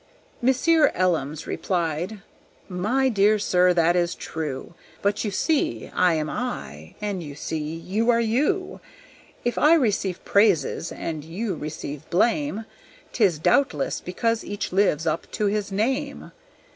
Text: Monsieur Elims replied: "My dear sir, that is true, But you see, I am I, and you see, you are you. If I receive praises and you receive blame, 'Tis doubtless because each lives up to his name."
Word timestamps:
Monsieur 0.41 0.91
Elims 0.95 1.45
replied: 1.45 2.21
"My 2.67 3.07
dear 3.07 3.37
sir, 3.37 3.71
that 3.71 3.95
is 3.95 4.15
true, 4.15 4.73
But 5.03 5.23
you 5.23 5.29
see, 5.29 5.91
I 5.93 6.15
am 6.15 6.27
I, 6.27 6.95
and 7.01 7.21
you 7.21 7.35
see, 7.35 7.59
you 7.75 8.09
are 8.09 8.19
you. 8.19 8.79
If 9.45 9.59
I 9.59 9.75
receive 9.75 10.25
praises 10.25 10.91
and 10.91 11.23
you 11.23 11.53
receive 11.53 12.09
blame, 12.09 12.65
'Tis 13.13 13.37
doubtless 13.37 14.01
because 14.01 14.43
each 14.43 14.73
lives 14.73 15.05
up 15.05 15.29
to 15.33 15.45
his 15.45 15.71
name." 15.71 16.31